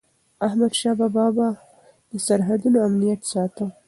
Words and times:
احمدشاه 0.45 0.95
بابا 0.99 1.25
به 1.35 1.47
د 2.09 2.11
سرحدونو 2.27 2.77
امنیت 2.87 3.21
ساته. 3.31 3.65